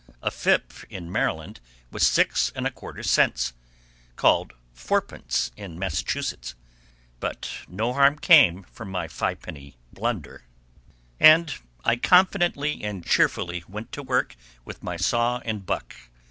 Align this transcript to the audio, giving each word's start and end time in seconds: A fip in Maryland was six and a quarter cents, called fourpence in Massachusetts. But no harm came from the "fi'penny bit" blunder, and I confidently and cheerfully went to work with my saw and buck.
A 0.23 0.31
fip 0.31 0.73
in 0.89 1.11
Maryland 1.11 1.59
was 1.91 2.07
six 2.07 2.51
and 2.55 2.65
a 2.65 2.71
quarter 2.71 3.03
cents, 3.03 3.53
called 4.15 4.53
fourpence 4.73 5.51
in 5.55 5.77
Massachusetts. 5.77 6.55
But 7.19 7.51
no 7.67 7.93
harm 7.93 8.17
came 8.17 8.63
from 8.63 8.91
the 8.93 9.07
"fi'penny 9.07 9.77
bit" 9.93 9.93
blunder, 10.01 10.43
and 11.19 11.53
I 11.85 11.97
confidently 11.97 12.83
and 12.83 13.05
cheerfully 13.05 13.63
went 13.69 13.91
to 13.91 14.01
work 14.01 14.35
with 14.65 14.81
my 14.81 14.97
saw 14.97 15.37
and 15.45 15.67
buck. 15.67 15.95